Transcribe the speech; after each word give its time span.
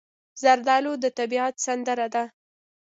زردالو 0.41 0.93
د 1.03 1.05
طبیعت 1.17 1.55
سندره 1.65 2.07
ده. 2.13 2.23